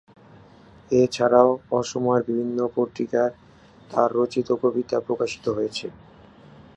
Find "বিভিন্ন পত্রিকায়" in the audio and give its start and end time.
2.29-3.33